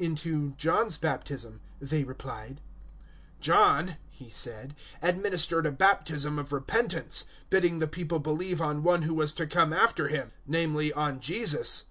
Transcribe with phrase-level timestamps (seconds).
[0.00, 2.60] "Into John's baptism," they replied.
[3.40, 9.02] 019:004 "John," he said, "administered a baptism of repentance, bidding the people believe on One
[9.02, 11.84] who was to come after him; namely, on Jesus."